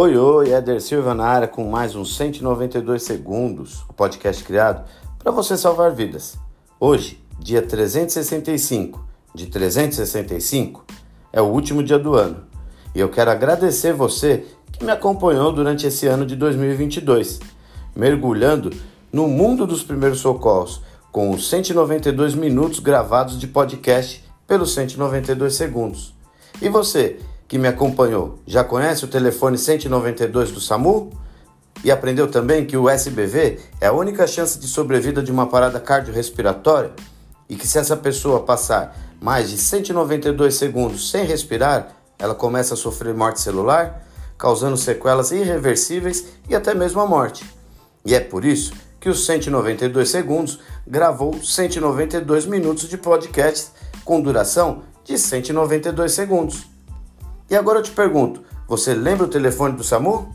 Oi, 0.00 0.16
oi, 0.16 0.52
Éder 0.52 0.80
Silva 0.80 1.12
na 1.12 1.24
área 1.24 1.48
com 1.48 1.68
mais 1.68 1.96
uns 1.96 2.16
192 2.16 3.02
segundos, 3.02 3.84
o 3.88 3.92
podcast 3.92 4.44
criado 4.44 4.88
para 5.18 5.32
você 5.32 5.56
salvar 5.56 5.90
vidas. 5.90 6.38
Hoje, 6.78 7.20
dia 7.36 7.60
365 7.60 9.04
de 9.34 9.46
365, 9.46 10.84
é 11.32 11.42
o 11.42 11.46
último 11.46 11.82
dia 11.82 11.98
do 11.98 12.14
ano 12.14 12.44
e 12.94 13.00
eu 13.00 13.08
quero 13.08 13.32
agradecer 13.32 13.92
você 13.92 14.46
que 14.70 14.84
me 14.84 14.92
acompanhou 14.92 15.52
durante 15.52 15.84
esse 15.88 16.06
ano 16.06 16.24
de 16.24 16.36
2022, 16.36 17.40
mergulhando 17.96 18.70
no 19.12 19.26
mundo 19.26 19.66
dos 19.66 19.82
primeiros 19.82 20.20
socorros 20.20 20.80
com 21.10 21.30
os 21.30 21.50
192 21.50 22.36
minutos 22.36 22.78
gravados 22.78 23.36
de 23.36 23.48
podcast 23.48 24.24
pelos 24.46 24.72
192 24.74 25.54
segundos. 25.54 26.14
E 26.62 26.68
você 26.68 27.18
que 27.48 27.58
me 27.58 27.66
acompanhou 27.66 28.38
já 28.46 28.62
conhece 28.62 29.06
o 29.06 29.08
telefone 29.08 29.56
192 29.56 30.52
do 30.52 30.60
SAMU? 30.60 31.10
E 31.82 31.90
aprendeu 31.90 32.28
também 32.28 32.66
que 32.66 32.76
o 32.76 32.90
SBV 32.90 33.58
é 33.80 33.86
a 33.86 33.92
única 33.92 34.26
chance 34.26 34.58
de 34.58 34.66
sobrevida 34.66 35.22
de 35.22 35.32
uma 35.32 35.46
parada 35.46 35.80
cardiorrespiratória 35.80 36.92
e 37.48 37.56
que 37.56 37.66
se 37.66 37.78
essa 37.78 37.96
pessoa 37.96 38.42
passar 38.42 38.96
mais 39.20 39.48
de 39.48 39.56
192 39.56 40.54
segundos 40.54 41.10
sem 41.10 41.24
respirar, 41.24 41.96
ela 42.18 42.34
começa 42.34 42.74
a 42.74 42.76
sofrer 42.76 43.14
morte 43.14 43.40
celular, 43.40 44.04
causando 44.36 44.76
sequelas 44.76 45.30
irreversíveis 45.30 46.26
e 46.48 46.54
até 46.54 46.74
mesmo 46.74 47.00
a 47.00 47.06
morte. 47.06 47.44
E 48.04 48.14
é 48.14 48.20
por 48.20 48.44
isso 48.44 48.72
que 49.00 49.08
os 49.08 49.24
192 49.24 50.08
segundos 50.08 50.58
gravou 50.86 51.40
192 51.40 52.44
minutos 52.44 52.88
de 52.88 52.98
podcast 52.98 53.70
com 54.04 54.20
duração 54.20 54.82
de 55.04 55.16
192 55.16 56.12
segundos. 56.12 56.77
E 57.50 57.56
agora 57.56 57.78
eu 57.78 57.82
te 57.82 57.90
pergunto: 57.90 58.42
você 58.66 58.94
lembra 58.94 59.26
o 59.26 59.30
telefone 59.30 59.76
do 59.76 59.84
SAMU? 59.84 60.34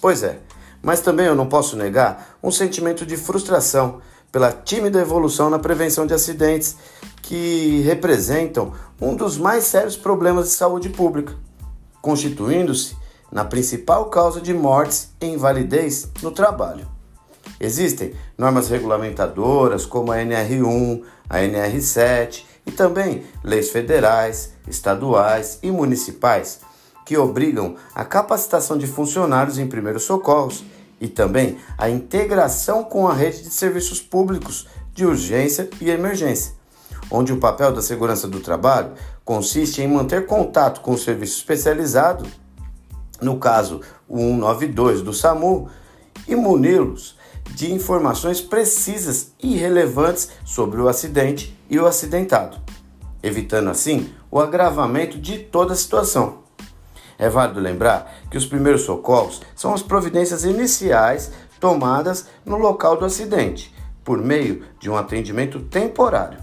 Pois 0.00 0.22
é, 0.22 0.38
mas 0.80 1.00
também 1.00 1.26
eu 1.26 1.34
não 1.34 1.48
posso 1.48 1.76
negar 1.76 2.36
um 2.42 2.50
sentimento 2.50 3.04
de 3.06 3.16
frustração 3.16 4.00
pela 4.30 4.50
tímida 4.50 5.00
evolução 5.00 5.50
na 5.50 5.58
prevenção 5.58 6.06
de 6.06 6.14
acidentes 6.14 6.76
que 7.20 7.82
representam 7.82 8.72
um 9.00 9.14
dos 9.14 9.36
mais 9.36 9.64
sérios 9.64 9.96
problemas 9.96 10.48
de 10.48 10.54
saúde 10.54 10.88
pública, 10.88 11.34
constituindo-se 12.00 12.96
na 13.30 13.44
principal 13.44 14.06
causa 14.06 14.40
de 14.40 14.52
mortes 14.52 15.10
e 15.20 15.26
invalidez 15.26 16.08
no 16.22 16.30
trabalho. 16.30 16.86
Existem 17.60 18.14
normas 18.36 18.68
regulamentadoras 18.68 19.86
como 19.86 20.10
a 20.10 20.16
NR1, 20.16 21.02
a 21.28 21.38
NR7 21.38 22.44
e 22.66 22.70
também 22.70 23.24
leis 23.42 23.70
federais, 23.70 24.52
estaduais 24.66 25.58
e 25.62 25.70
municipais 25.70 26.60
que 27.04 27.16
obrigam 27.16 27.76
a 27.94 28.04
capacitação 28.04 28.78
de 28.78 28.86
funcionários 28.86 29.58
em 29.58 29.66
primeiros 29.66 30.04
socorros 30.04 30.64
e 31.00 31.08
também 31.08 31.58
a 31.76 31.90
integração 31.90 32.84
com 32.84 33.08
a 33.08 33.12
rede 33.12 33.42
de 33.42 33.50
serviços 33.50 34.00
públicos 34.00 34.68
de 34.94 35.04
urgência 35.04 35.68
e 35.80 35.90
emergência, 35.90 36.54
onde 37.10 37.32
o 37.32 37.38
papel 37.38 37.72
da 37.72 37.82
segurança 37.82 38.28
do 38.28 38.40
trabalho 38.40 38.92
consiste 39.24 39.82
em 39.82 39.88
manter 39.88 40.26
contato 40.26 40.80
com 40.80 40.92
o 40.92 40.98
serviço 40.98 41.38
especializado, 41.38 42.24
no 43.20 43.38
caso 43.38 43.80
o 44.08 44.18
192 44.18 45.02
do 45.02 45.12
SAMU, 45.12 45.68
e 46.28 46.36
muni-los 46.36 47.16
de 47.50 47.72
informações 47.72 48.40
precisas 48.40 49.32
e 49.42 49.56
relevantes 49.56 50.30
sobre 50.44 50.80
o 50.80 50.88
acidente 50.88 51.56
e 51.68 51.78
o 51.78 51.86
acidentado, 51.86 52.58
evitando 53.22 53.70
assim 53.70 54.12
o 54.30 54.40
agravamento 54.40 55.18
de 55.18 55.38
toda 55.38 55.72
a 55.72 55.76
situação. 55.76 56.42
É 57.18 57.28
válido 57.28 57.60
lembrar 57.60 58.12
que 58.30 58.36
os 58.36 58.46
primeiros 58.46 58.82
socorros 58.82 59.42
são 59.54 59.72
as 59.72 59.82
providências 59.82 60.44
iniciais 60.44 61.30
tomadas 61.60 62.26
no 62.44 62.56
local 62.56 62.96
do 62.96 63.04
acidente, 63.04 63.72
por 64.02 64.18
meio 64.18 64.64
de 64.80 64.90
um 64.90 64.96
atendimento 64.96 65.60
temporário, 65.60 66.38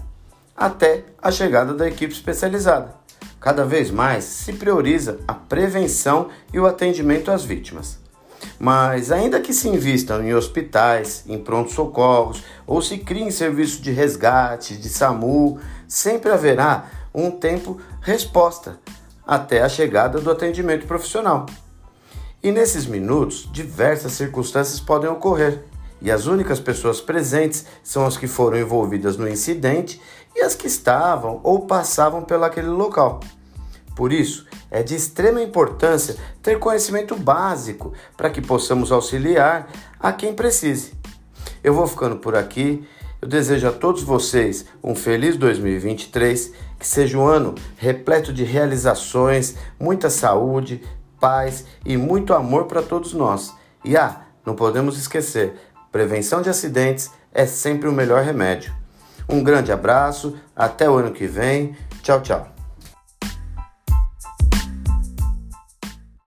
até 0.56 1.04
a 1.20 1.30
chegada 1.30 1.74
da 1.74 1.86
equipe 1.86 2.14
especializada. 2.14 2.94
Cada 3.38 3.64
vez 3.64 3.90
mais 3.90 4.24
se 4.24 4.52
prioriza 4.52 5.18
a 5.26 5.34
prevenção 5.34 6.28
e 6.52 6.60
o 6.60 6.66
atendimento 6.66 7.30
às 7.30 7.44
vítimas. 7.44 7.98
Mas, 8.58 9.10
ainda 9.10 9.40
que 9.40 9.52
se 9.52 9.68
invistam 9.68 10.22
em 10.22 10.34
hospitais, 10.34 11.24
em 11.26 11.38
pronto-socorros 11.38 12.42
ou 12.66 12.80
se 12.80 12.98
criem 12.98 13.30
serviços 13.30 13.80
de 13.80 13.90
resgate, 13.90 14.76
de 14.76 14.88
SAMU, 14.88 15.58
sempre 15.88 16.30
haverá 16.30 16.86
um 17.14 17.30
tempo 17.30 17.80
resposta 18.00 18.78
até 19.26 19.62
a 19.62 19.68
chegada 19.68 20.20
do 20.20 20.30
atendimento 20.30 20.86
profissional. 20.86 21.46
E 22.42 22.50
nesses 22.50 22.86
minutos, 22.86 23.48
diversas 23.52 24.12
circunstâncias 24.12 24.80
podem 24.80 25.10
ocorrer, 25.10 25.64
e 26.00 26.10
as 26.10 26.26
únicas 26.26 26.58
pessoas 26.58 27.00
presentes 27.00 27.66
são 27.84 28.06
as 28.06 28.16
que 28.16 28.26
foram 28.26 28.58
envolvidas 28.58 29.16
no 29.16 29.28
incidente 29.28 30.00
e 30.34 30.40
as 30.40 30.54
que 30.54 30.66
estavam 30.66 31.40
ou 31.42 31.66
passavam 31.66 32.22
pelaquele 32.22 32.68
local. 32.68 33.20
Por 34.00 34.14
isso, 34.14 34.46
é 34.70 34.82
de 34.82 34.94
extrema 34.94 35.42
importância 35.42 36.16
ter 36.42 36.58
conhecimento 36.58 37.14
básico 37.14 37.92
para 38.16 38.30
que 38.30 38.40
possamos 38.40 38.90
auxiliar 38.90 39.68
a 40.00 40.10
quem 40.10 40.32
precise. 40.32 40.94
Eu 41.62 41.74
vou 41.74 41.86
ficando 41.86 42.16
por 42.16 42.34
aqui. 42.34 42.82
Eu 43.20 43.28
desejo 43.28 43.68
a 43.68 43.72
todos 43.72 44.02
vocês 44.02 44.64
um 44.82 44.94
feliz 44.94 45.36
2023, 45.36 46.50
que 46.78 46.86
seja 46.86 47.18
um 47.18 47.26
ano 47.26 47.54
repleto 47.76 48.32
de 48.32 48.42
realizações, 48.42 49.56
muita 49.78 50.08
saúde, 50.08 50.82
paz 51.20 51.66
e 51.84 51.98
muito 51.98 52.32
amor 52.32 52.64
para 52.64 52.80
todos 52.80 53.12
nós. 53.12 53.54
E 53.84 53.98
ah, 53.98 54.22
não 54.46 54.54
podemos 54.54 54.96
esquecer: 54.96 55.52
prevenção 55.92 56.40
de 56.40 56.48
acidentes 56.48 57.10
é 57.34 57.44
sempre 57.44 57.86
o 57.86 57.92
melhor 57.92 58.24
remédio. 58.24 58.72
Um 59.28 59.44
grande 59.44 59.70
abraço, 59.70 60.38
até 60.56 60.88
o 60.88 60.94
ano 60.94 61.10
que 61.10 61.26
vem. 61.26 61.76
Tchau, 62.02 62.22
tchau. 62.22 62.59